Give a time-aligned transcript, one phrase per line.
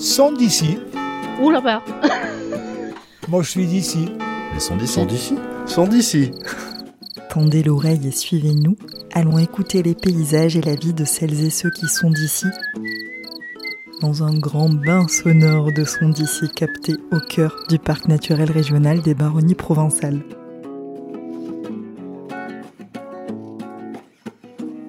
[0.00, 0.78] sont d'ici.
[1.42, 1.82] Ouh là-bas
[3.28, 4.08] Moi, je suis d'ici.
[4.54, 4.94] Ils sont d'ici.
[4.94, 5.34] Sont d'ici
[5.66, 6.30] Sont d'ici
[7.28, 8.76] Tendez l'oreille et suivez-nous.
[9.12, 12.46] Allons écouter les paysages et la vie de celles et ceux qui sont d'ici.
[14.00, 19.02] Dans un grand bain sonore de sons d'ici capté au cœur du parc naturel régional
[19.02, 20.22] des Baronnies provençales.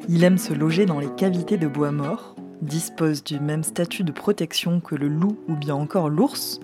[0.08, 4.12] Il aime se loger dans les cavités de bois mort, dispose du même statut de
[4.12, 6.60] protection que le loup ou bien encore l'ours,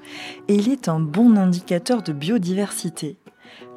[0.47, 3.17] et il est un bon indicateur de biodiversité.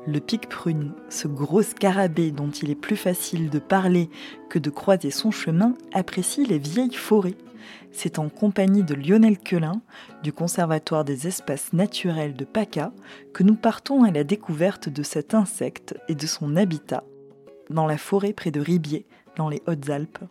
[0.07, 4.09] Le pic-prune, ce gros scarabée dont il est plus facile de parler
[4.49, 7.37] que de croiser son chemin, apprécie les vieilles forêts.
[7.93, 9.83] C'est en compagnie de Lionel Quelin,
[10.23, 12.93] du Conservatoire des espaces naturels de PACA,
[13.35, 17.05] que nous partons à la découverte de cet insecte et de son habitat,
[17.69, 19.07] dans la forêt près de Ribier,
[19.37, 20.25] dans les Hautes-Alpes.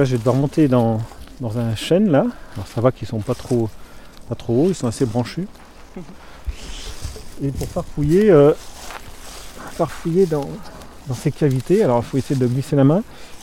[0.00, 0.98] Là, je vais devoir monter dans,
[1.40, 2.24] dans un chêne là.
[2.54, 3.68] Alors ça va qu'ils sont pas trop,
[4.28, 5.46] pas trop hauts, ils sont assez branchus.
[7.42, 8.52] Et pour farfouiller, euh,
[10.30, 10.48] dans,
[11.06, 13.02] dans ces cavités, alors il faut essayer de glisser la main.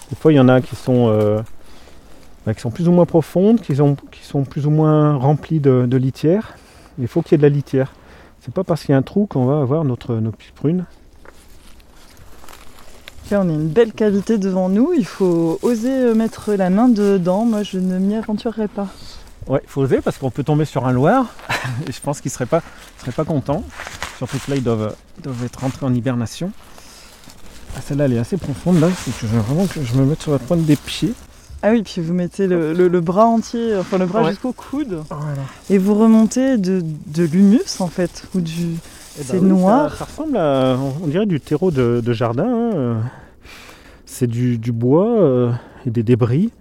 [0.10, 1.42] Des fois, il y en a qui sont, euh,
[2.46, 5.60] bah, qui sont plus ou moins profondes, qui sont, qui sont plus ou moins remplies
[5.60, 6.56] de, de litière.
[7.00, 7.94] Il faut qu'il y ait de la litière.
[8.42, 10.86] C'est pas parce qu'il y a un trou qu'on va avoir notre, nos prunes.
[13.32, 14.94] Là, on a une belle cavité devant nous.
[14.98, 17.44] Il faut oser euh, mettre la main dedans.
[17.46, 18.88] Moi, je ne m'y aventurerai pas.
[19.48, 21.26] Ouais, il faut oser parce qu'on peut tomber sur un loir.
[21.88, 22.62] et je pense qu'ils ne seraient pas,
[23.00, 23.64] seraient pas contents.
[24.18, 26.52] Surtout que là, ils doivent, ils doivent être rentrés en hibernation.
[27.76, 28.80] Ah, Celle-là, elle est assez profonde.
[28.80, 31.14] Là, que je, vraiment que je me mette sur la pointe des pieds.
[31.64, 34.30] Ah oui, puis vous mettez le, le- le bras entier, enfin le bras Ouais.
[34.30, 35.42] jusqu'au coude, Voilà.
[35.72, 38.76] et vous remontez de, de l'humus en fait, ou du.
[39.20, 39.86] C'est noir.
[39.88, 42.46] Eh ben Ça, ça ressemble à, on dirait du terreau de, de jardin.
[42.48, 42.98] hein.
[44.20, 45.52] C'est du, du bois euh,
[45.86, 46.52] et des débris,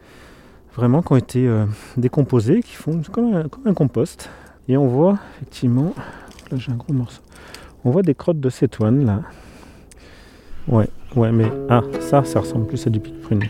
[0.75, 1.65] vraiment, qui ont été euh,
[1.97, 4.29] décomposés, qui font comme un, comme un compost.
[4.69, 5.95] Et on voit, effectivement,
[6.51, 7.23] là j'ai un gros morceau,
[7.83, 9.23] on voit des crottes de cétoine, là.
[10.69, 13.45] Ouais, ouais, mais, ah, ça, ça ressemble plus à du pic prune.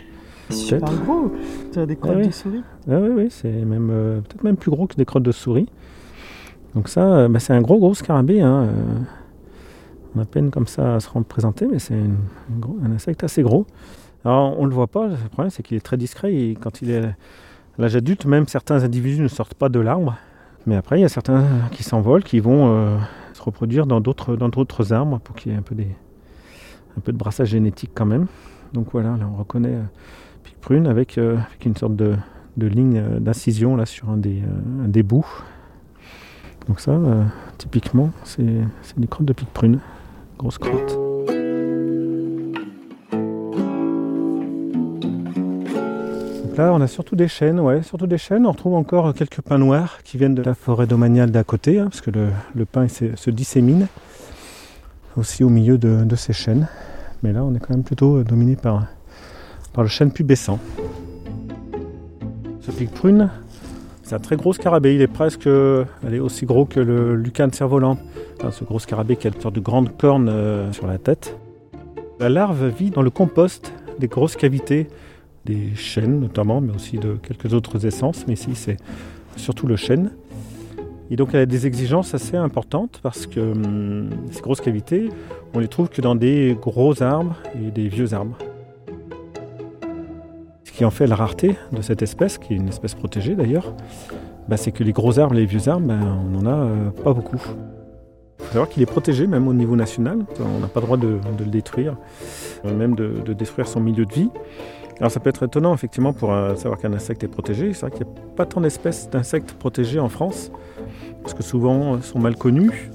[0.51, 1.33] Super gros.
[1.73, 2.27] Tu as des crottes Ah oui.
[2.27, 2.63] de souris.
[2.89, 5.67] Ah oui, oui, c'est même euh, peut-être même plus gros que des crottes de souris.
[6.75, 8.39] Donc ça, bah, c'est un gros gros scarabée.
[8.39, 8.69] hein,
[10.17, 13.65] on a peine comme ça à se représenter, mais c'est un, insecte assez gros.
[14.25, 16.81] Alors on ne le voit pas, le problème c'est qu'il est très discret et quand
[16.81, 17.13] il est à
[17.77, 20.15] l'âge adulte, même certains individus ne sortent pas de l'arbre.
[20.65, 22.97] Mais après, il y a certains qui s'envolent, qui vont euh,
[23.37, 28.05] se reproduire dans d'autres arbres pour qu'il y ait un peu, de brassage génétique quand
[28.05, 28.27] même.
[28.73, 29.83] Donc voilà, là on reconnaît euh,
[30.43, 32.17] pic prune avec, euh, avec une sorte de,
[32.57, 35.27] ligne euh, d'incision là sur un des, bouts.
[36.67, 36.99] Donc ça,
[37.57, 38.43] typiquement, c'est
[38.81, 39.79] c'est des de pic prune.
[40.37, 40.97] Grosse crotte.
[46.57, 48.47] Là, on a surtout des chênes, ouais, surtout des chênes.
[48.47, 51.83] On retrouve encore quelques pins noirs qui viennent de la forêt domaniale d'à côté, hein,
[51.85, 53.87] parce que le, le pin se, dissémine
[55.15, 56.67] aussi au milieu de, ces chênes.
[57.21, 58.87] Mais là, on est quand même plutôt euh, dominé par,
[59.77, 60.57] le chêne pubescent.
[62.61, 63.29] Ce pic prune,
[64.01, 64.95] c'est un très gros scarabée.
[64.95, 67.99] Il est presque euh, est aussi gros que le lucan cerf-volant.
[68.51, 71.37] Ce gros scarabée qui a une sorte de grande corne euh, sur la tête.
[72.19, 74.87] La larve vit dans le compost des grosses cavités,
[75.45, 78.25] des chênes notamment, mais aussi de quelques autres essences.
[78.27, 78.77] Mais ici, c'est
[79.35, 80.11] surtout le chêne.
[81.09, 85.09] Et donc, elle a des exigences assez importantes parce que hum, ces grosses cavités,
[85.53, 88.37] on les trouve que dans des gros arbres et des vieux arbres.
[90.63, 93.73] Ce qui en fait la rareté de cette espèce, qui est une espèce protégée d'ailleurs,
[94.47, 97.13] bah, c'est que les gros arbres les vieux arbres, bah, on n'en a euh, pas
[97.13, 97.41] beaucoup.
[98.47, 101.19] Faut savoir qu'il est protégé même au niveau national, on n'a pas le droit de,
[101.37, 101.97] le détruire,
[102.63, 104.29] euh, même de, détruire son milieu de vie.
[104.99, 107.91] Alors ça peut être étonnant effectivement pour euh, savoir qu'un insecte est protégé, c'est vrai
[107.91, 110.49] qu'il n'y a pas tant d'espèces d'insectes protégés en France,
[111.23, 112.89] parce que souvent euh, sont mal connus.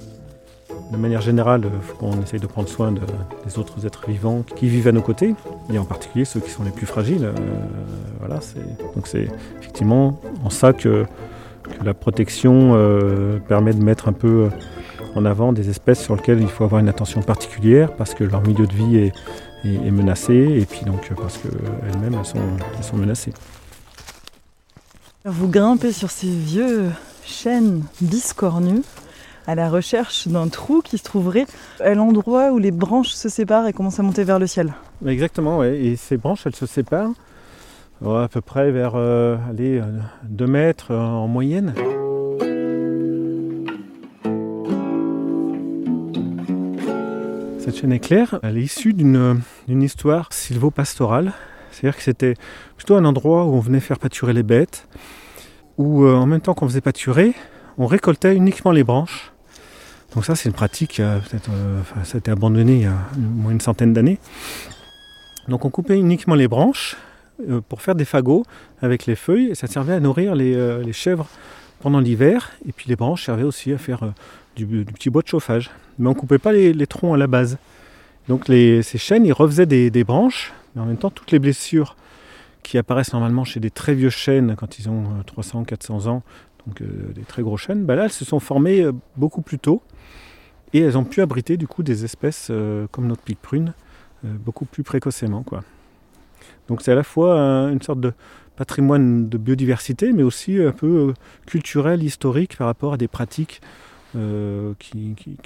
[0.91, 3.01] De manière générale, il faut qu'on essaye de prendre soin de-
[3.45, 5.35] des autres êtres vivants qui vivent à nos côtés,
[5.71, 7.29] et en particulier ceux qui sont les plus fragiles.
[8.19, 8.39] voilà,
[8.95, 9.27] donc c'est
[9.59, 11.05] effectivement en ça que,
[11.83, 12.73] la protection
[13.47, 14.49] permet de mettre un peu
[15.15, 18.41] en avant des espèces sur lesquelles il faut avoir une attention particulière parce que leur
[18.41, 19.13] milieu de vie est,
[19.65, 22.39] est- est menacé et puis donc euh, parce qu'elles-mêmes elles sont,
[22.77, 23.33] elles sont menacées.
[25.25, 26.89] Vous grimpez sur ces vieux
[27.25, 28.83] chênes biscornus
[29.47, 31.45] à la recherche d'un trou qui se trouverait
[31.79, 34.73] à l'endroit où les branches se séparent et commencent à monter vers le ciel.
[35.05, 35.79] Exactement, ouais.
[35.79, 37.11] et ces branches elles se séparent
[38.01, 41.73] ouais, à peu près vers 2 mètres euh, en moyenne.
[47.63, 51.31] Cette chaîne éclair, elle est issue d'une histoire sylvo-pastorale.
[51.71, 52.33] C'est-à-dire que c'était
[52.75, 54.89] plutôt un endroit où on venait faire pâturer les bêtes,
[55.77, 57.33] où euh, en même temps qu'on faisait pâturer,
[57.77, 59.31] on récoltait uniquement les branches.
[60.13, 63.53] Donc ça, c'est une pratique, euh, euh, ça a été abandonné il y a moins
[63.53, 64.19] une centaine d'années.
[65.47, 66.97] Donc on coupait uniquement les branches
[67.69, 68.43] pour faire des fagots
[68.81, 71.29] avec les feuilles, et ça servait à nourrir les, chèvres
[71.83, 74.13] pendant l'hiver, et puis les branches servaient aussi à faire
[74.55, 75.69] du, petit bois de chauffage.
[75.99, 77.57] Mais on ne coupait pas les, troncs à la base.
[78.29, 81.97] Donc ces chênes, ils refaisaient des, branches, mais en même temps, toutes les blessures
[82.63, 86.23] qui apparaissent normalement chez des très vieux chênes quand ils ont 300, euh, 400 ans,
[86.65, 89.59] donc euh, des très gros chênes, bah là elles se sont formées euh, beaucoup plus
[89.59, 89.81] tôt
[90.71, 92.49] et elles ont pu abriter du coup des espèces
[92.91, 93.73] comme notre pique prune
[94.23, 95.43] beaucoup plus précocement.
[95.43, 95.61] Quoi.
[96.69, 97.37] Donc c'est à la fois
[97.69, 98.13] une sorte de
[98.55, 101.13] patrimoine de biodiversité, mais aussi un peu
[101.45, 103.61] culturel, historique par rapport à des pratiques
[104.13, 105.37] qui, qui,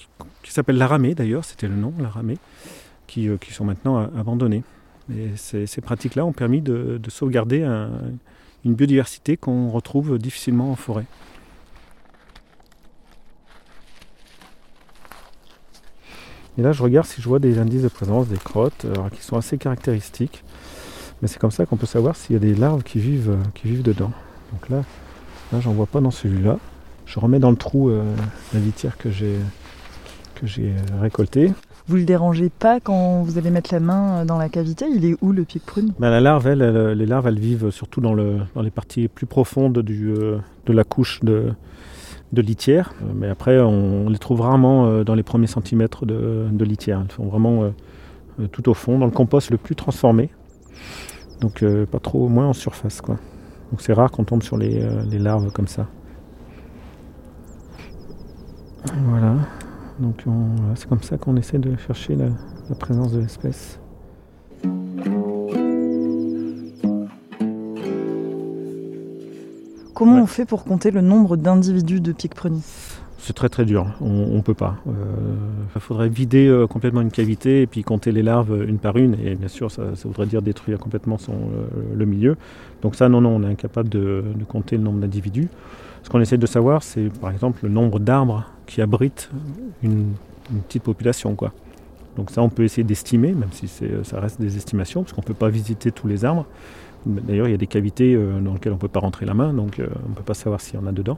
[0.44, 2.38] qui, s'appellent l'aramé d'ailleurs, c'était le nom, l'aramé,
[3.08, 4.64] qui, qui sont maintenant abandonnées.
[5.16, 7.64] Et ces, pratiques-là ont permis de, sauvegarder
[8.66, 11.06] une biodiversité qu'on retrouve difficilement en forêt.
[16.58, 19.22] Et là, je regarde si je vois des indices de présence, des crottes, euh, qui
[19.22, 20.44] sont assez caractéristiques.
[21.22, 23.50] Mais c'est comme ça qu'on peut savoir s'il y a des larves qui vivent, euh,
[23.54, 24.12] qui vivent dedans.
[24.54, 24.84] Donc là,
[25.52, 26.58] là j'en vois pas dans celui-là.
[27.06, 28.04] Je remets dans le trou euh,
[28.54, 29.40] la litière que j'ai
[31.02, 31.54] récoltée.
[31.90, 34.88] Vous le dérangez pas quand vous allez mettre la main dans la cavité?
[34.94, 35.94] Il est où le pic prune?
[36.00, 39.80] Ben, La larve, les larves, elles vivent surtout dans, le, dans les parties plus profondes
[39.80, 41.54] du, euh, de la couche de,
[42.34, 42.94] de litière.
[43.02, 47.02] Euh, mais après, on, les trouve rarement euh, dans les premiers centimètres de, de litière.
[47.06, 47.72] Elles sont vraiment
[48.52, 50.30] tout au fond, dans le compost le plus transformé.
[51.42, 53.02] Donc pas trop, moins en surface.
[53.02, 53.18] Quoi.
[53.72, 55.88] Donc c'est rare qu'on tombe sur les, les larves comme ça.
[59.10, 59.36] Voilà.
[60.00, 60.24] Donc
[60.76, 62.30] c'est comme ça qu'on essaie de chercher la,
[62.76, 63.80] présence de l'espèce.
[69.94, 72.62] Comment on fait pour compter le nombre d'individus de pique prunier
[73.28, 74.78] C'est très très dur, on ne peut pas.
[74.86, 78.96] Il euh, faudrait vider euh, complètement une cavité et puis compter les larves une par
[78.96, 79.16] une.
[79.16, 82.38] Et bien sûr, ça, voudrait dire détruire complètement euh, le milieu.
[82.82, 85.50] Donc ça, non, non, on est incapable de, compter le nombre d'individus.
[86.04, 89.30] Ce qu'on essaie de savoir, c'est par exemple le nombre d'arbres qui abritent
[89.84, 90.14] une,
[90.70, 91.36] petite population.
[91.36, 91.52] Quoi.
[92.16, 95.28] Donc ça, on peut essayer d'estimer, même si ça reste des estimations, parce qu'on ne
[95.28, 96.46] peut pas visiter tous les arbres.
[97.06, 99.34] D'ailleurs, il y a des cavités euh, dans lesquelles on ne peut pas rentrer la
[99.34, 101.18] main, donc euh, on ne peut pas savoir s'il y en a dedans.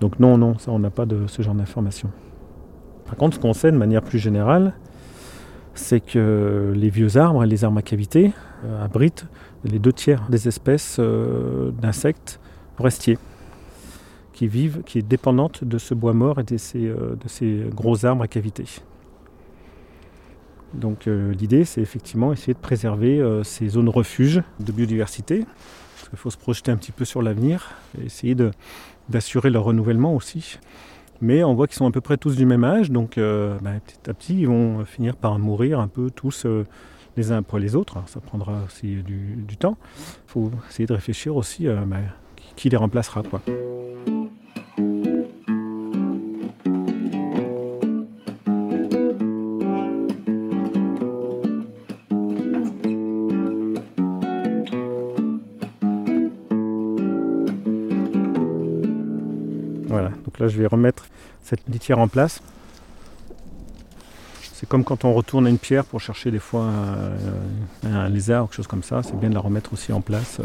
[0.00, 2.10] Donc non, non, ça, on n'a pas de ce genre d'informations.
[3.06, 4.74] Par contre, ce qu'on sait de manière plus générale,
[5.74, 8.32] c'est que les vieux arbres et les arbres à cavité
[8.64, 9.26] euh, abritent
[9.64, 11.00] les deux tiers des espèces
[11.80, 12.38] d'insectes
[12.76, 13.18] forestiers
[14.34, 18.04] qui vivent, qui est dépendante de ce bois mort et de ces, euh, de gros
[18.04, 18.64] arbres à cavité.
[20.74, 25.46] Donc euh, l'idée, c'est effectivement essayer de préserver euh, ces zones refuges de biodiversité.
[26.10, 28.34] Qu'il faut se projeter un petit peu sur l'avenir et essayer
[29.08, 30.58] d'assurer leur renouvellement aussi.
[31.20, 34.10] Mais on voit qu'ils sont à peu près tous du même âge, donc bah, petit
[34.10, 36.46] à petit, ils vont finir par mourir un peu tous
[37.16, 38.02] les uns après les autres.
[38.06, 39.78] ça prendra aussi du, temps.
[39.96, 41.98] Il faut essayer de réfléchir aussi à bah,
[42.56, 43.22] qui les remplacera.
[43.22, 43.40] Quoi.
[60.38, 61.06] Là, je vais remettre
[61.42, 62.40] cette litière en place.
[64.54, 66.70] C'est comme quand on retourne une pierre pour chercher des fois
[67.84, 69.02] un, lézard ou quelque chose comme ça.
[69.02, 70.44] C'est bien de la remettre aussi en place euh,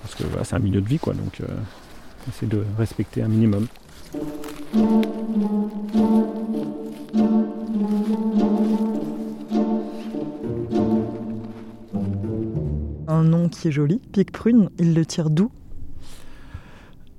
[0.00, 1.12] parce que c'est un milieu de vie, quoi.
[1.12, 1.46] Donc, euh,
[2.42, 3.66] de respecter un minimum.
[13.08, 15.50] Un nom qui est joli, Pique Prune, il le tire d'où?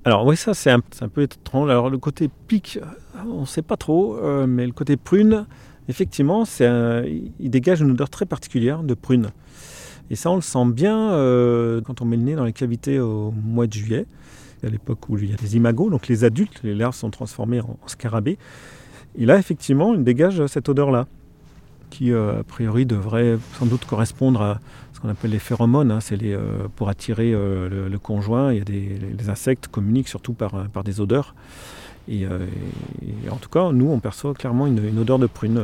[0.04, 1.68] Alors oui, ça c'est un, peu étrange.
[1.70, 2.78] Alors le côté pic,
[3.26, 5.46] on ne sait pas trop, euh, mais le côté prune,
[5.88, 9.30] effectivement, il dégage une odeur très particulière de prune.
[10.10, 12.98] Et ça, on le sent bien euh, quand on met le nez dans les cavités
[12.98, 14.06] au mois de juillet,
[14.62, 17.60] à l'époque où il y a des imagos, donc les adultes, les larves sont transformées
[17.60, 18.38] en, scarabées.
[19.18, 21.06] Et là, effectivement, il dégage cette odeur-là,
[21.90, 24.60] qui euh, a priori devrait sans doute correspondre à
[24.92, 28.52] ce qu'on appelle les phéromones, hein, c'est euh, pour attirer euh, le, conjoint.
[28.52, 31.34] Il y a des les insectes communiquent surtout par, par des odeurs.
[32.10, 32.26] Et,
[33.30, 35.62] en tout cas, nous, on perçoit clairement une, odeur de prune.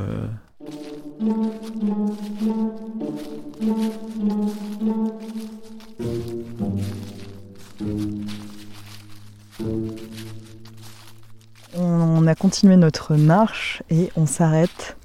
[11.78, 14.98] On a continué notre marche et on s'arrête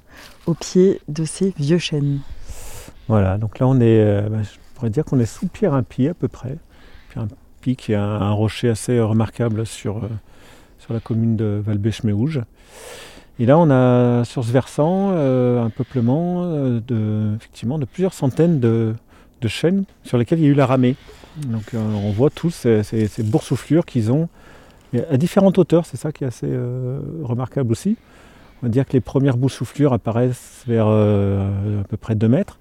[0.46, 2.20] au pied de ces vieux chênes.
[3.08, 5.82] Voilà, donc là on est, euh, bah, je pourrais dire qu'on est sous Pierre un
[5.82, 6.56] pied à peu près.
[7.10, 7.26] Pierre
[7.60, 10.08] pic qui est un, rocher assez remarquable sur, euh,
[10.78, 12.42] sur la commune de Valbèche-Méouge.
[13.38, 18.12] Et là on a sur ce versant euh, un peuplement euh, de, effectivement, de plusieurs
[18.12, 18.94] centaines de,
[19.40, 20.96] de chênes sur lesquels il y a eu la ramée.
[21.46, 24.28] Donc euh, on voit tous ces, boursouflures qu'ils ont
[25.08, 27.96] à différentes hauteurs, c'est ça qui est assez euh, remarquable aussi.
[28.62, 32.58] On va dire que les premières boursouflures apparaissent vers euh, à peu près 2 mètres.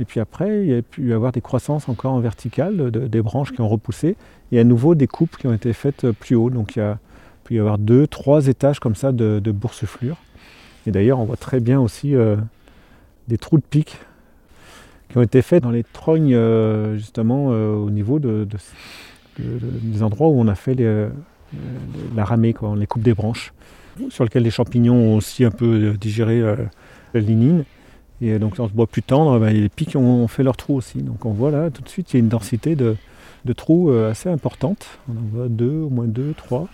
[0.00, 3.06] Et puis après, il y a pu y avoir des croissances encore en verticale, de-
[3.06, 4.16] des branches qui ont repoussé,
[4.52, 6.50] et à nouveau des coupes qui ont été faites plus haut.
[6.50, 6.98] Donc il, y a,
[7.44, 10.16] peut y avoir deux, trois étages comme ça de, boursouflures.
[10.86, 12.36] Et d'ailleurs, on voit très bien aussi euh,
[13.28, 13.98] des trous de pique
[15.10, 19.58] qui ont été faits dans les trognes, euh, justement, euh, au niveau de, de- de-
[19.58, 21.08] de- des endroits où on a fait euh,
[22.16, 23.52] la ramée, quoi, les coupe des branches,
[24.10, 26.56] sur lesquelles les champignons ont aussi un peu euh, digéré euh,
[27.12, 27.64] la lignine.
[28.20, 30.76] Et euh, donc dans ce bois plus tendre, bah, les pics ont fait leurs trous
[30.76, 31.02] aussi.
[31.02, 32.96] Donc on voit là tout de suite il y a une densité de,
[33.56, 34.86] trous assez importante.
[35.08, 36.68] On en voit deux, au moins deux, trois.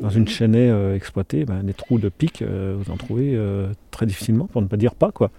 [0.00, 3.38] Dans une chaînée euh, exploitée, bah, des trous de pics, vous en trouvez
[3.90, 5.12] très difficilement, pour ne pas dire pas.
[5.12, 5.30] Quoi.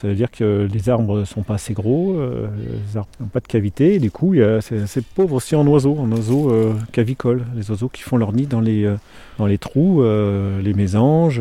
[0.00, 3.26] Ça veut dire que les arbres ne sont pas assez gros, euh, les arbres n'ont
[3.26, 7.44] pas de cavité, et du coup, c'est pauvre aussi en oiseaux, en oiseaux euh, cavicoles,
[7.54, 8.96] les oiseaux qui font leur nid dans les, euh,
[9.36, 11.40] dans les trous, les mésanges,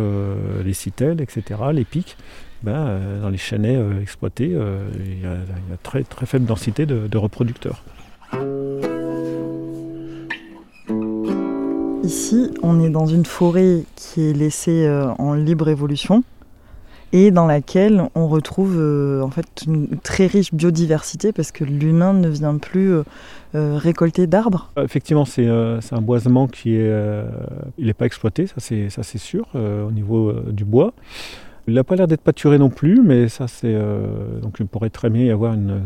[0.65, 2.17] les citelles, etc., les pics.
[2.61, 7.17] Ben, dans les chênaies exploitées, euh, il y a, a très, très faible densité de,
[7.17, 7.81] reproducteurs.
[12.03, 16.25] Ici, on est dans une forêt qui est laissée en libre évolution
[17.11, 22.13] et dans laquelle on retrouve euh, en fait une très riche biodiversité parce que l'humain
[22.13, 23.03] ne vient plus euh,
[23.55, 24.71] euh, récolter d'arbres.
[24.77, 26.91] Effectivement, c'est un boisement qui est,
[27.77, 30.93] il n'est pas exploité, ça c'est sûr, au niveau du bois.
[31.67, 33.75] Il n'a pas l'air d'être pâturé non plus, mais ça c'est
[34.41, 35.81] donc il pourrait très bien y avoir une,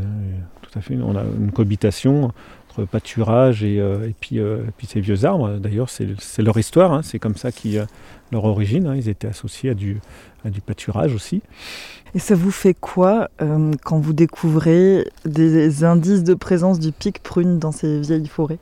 [0.61, 2.31] tout à fait, a une cohabitation
[2.77, 5.57] entre pâturage et, euh, et puis euh, et puis ces vieux arbres.
[5.57, 7.85] D'ailleurs, c'est leur histoire, hein, c'est comme ça qui euh,
[8.31, 8.87] leur origine.
[8.87, 9.99] hein, ils étaient associés à du
[10.45, 11.41] à du pâturage aussi.
[12.15, 17.21] Et ça vous fait quoi euh, quand vous découvrez des indices de présence du pic
[17.23, 18.59] prune dans ces vieilles forêts?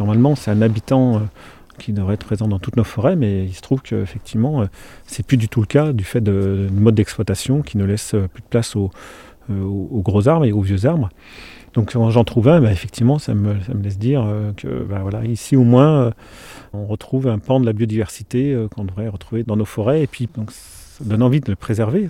[0.00, 1.18] Normalement, c'est un habitant euh,
[1.78, 4.66] qui devrait être présent dans toutes nos forêts, mais il se trouve qu'effectivement, euh,
[5.06, 8.10] c'est plus du tout le cas du fait de, de mode d'exploitation qui ne laisse
[8.32, 8.90] plus de place aux,
[9.50, 11.10] aux- aux gros arbres et aux vieux arbres.
[11.74, 15.24] Donc quand j'en trouve un, bah, effectivement, ça me, laisse dire euh, que bah, voilà,
[15.24, 16.10] ici au moins, euh,
[16.72, 20.06] on retrouve un pan de la biodiversité euh, qu'on devrait retrouver dans nos forêts, et
[20.06, 22.08] puis donc, ça donne envie de le préserver.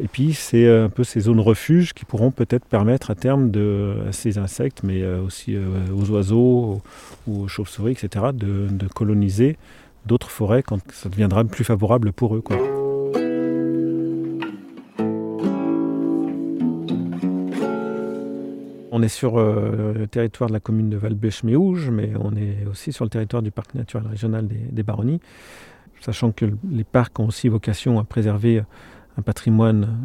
[0.00, 3.96] Et puis c'est un peu ces zones refuges qui pourront peut-être permettre à terme de,
[4.08, 5.54] à ces insectes, mais aussi
[5.94, 6.80] aux oiseaux,
[7.26, 9.58] ou aux chauves-souris, etc., de, coloniser
[10.06, 12.42] d'autres forêts quand ça deviendra plus favorable pour eux.
[18.94, 22.92] On est sur euh, le territoire de la commune de Valbèche-Méouge, mais on est aussi
[22.92, 25.18] sur le territoire du parc naturel régional des, Baronnies,
[26.02, 28.62] sachant que les parcs ont aussi vocation à préserver
[29.16, 29.96] un patrimoine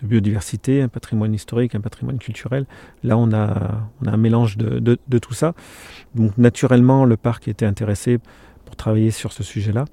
[0.00, 2.66] de biodiversité, un patrimoine historique, un patrimoine culturel.
[3.04, 5.54] Là, on a, un mélange de, tout ça.
[6.16, 8.18] Donc, naturellement, le parc était intéressé
[8.64, 9.84] pour travailler sur ce sujet-là.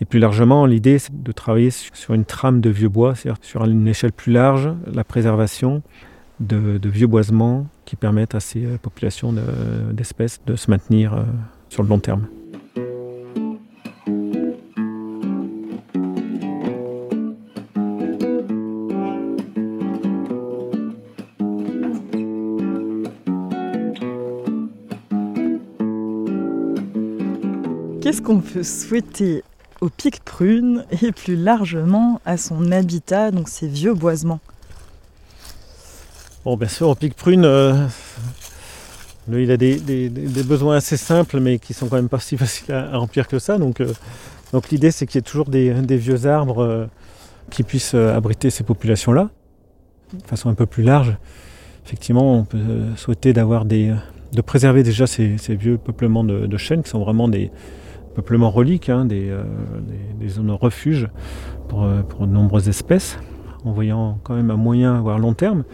[0.00, 3.64] Et plus largement, l'idée, c'est de travailler sur une trame de vieux bois, c'est-à-dire sur
[3.64, 5.84] une échelle plus large, la préservation
[6.40, 11.22] de, vieux boisements qui permettent à ces euh, populations de- d'espèces de se maintenir euh,
[11.68, 12.26] sur le long terme.
[28.00, 29.42] Qu'est-ce qu'on peut souhaiter
[29.80, 34.40] au pic prune et plus largement à son habitat, donc ces vieux boisements?
[36.44, 37.86] Bon, bien sûr, au pic prune, euh,
[39.28, 39.78] lui, il a des,
[40.46, 43.38] besoins assez simples, mais qui sont quand même pas si faciles à, à remplir que
[43.38, 43.58] ça.
[43.58, 43.92] Donc, euh,
[44.52, 46.86] donc l'idée, c'est qu'il y ait toujours des, vieux arbres euh,
[47.50, 49.30] qui puissent abriter ces populations-là,
[50.12, 51.16] de façon un peu plus large.
[51.86, 52.58] Effectivement, on peut
[52.96, 53.94] souhaiter d'avoir des,
[54.32, 57.50] de préserver déjà ces, vieux peuplements de, de chênes, qui sont vraiment des
[58.14, 59.32] peuplements reliques, hein, des,
[60.28, 61.08] zones refuges
[61.68, 63.18] pour, euh, pour de nombreuses espèces,
[63.64, 65.64] en voyant quand même un moyen, voire long terme,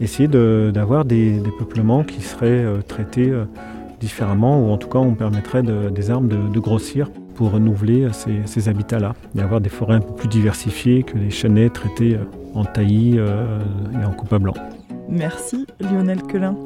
[0.00, 3.44] essayer de- d'avoir des, des peuplements qui seraient euh, traités euh,
[4.00, 8.04] différemment, ou en tout cas on permettrait de- des arbres de, de grossir pour renouveler
[8.04, 11.70] euh, ces, ces habitats-là, et avoir des forêts un peu plus diversifiées que les chênaies
[11.70, 12.24] traitées euh,
[12.54, 13.58] en taillis euh,
[14.00, 14.54] et en coupe à blanc.
[15.08, 16.56] Merci Lionel Quelin.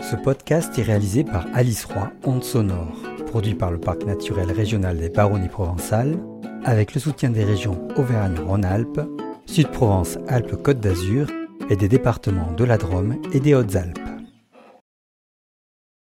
[0.00, 2.96] Ce podcast est réalisé par Alice Roy, Onde Sonore.
[3.26, 6.16] produit par le Parc naturel régional des Baronnies provençales,
[6.64, 9.00] avec le soutien des régions Auvergne-Rhône-Alpes,
[9.46, 11.26] Sud-Provence-Alpes-Côte d'Azur
[11.70, 14.01] et des départements de la Drôme et des Hautes-Alpes.